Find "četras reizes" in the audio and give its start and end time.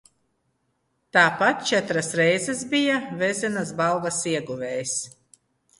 1.73-2.65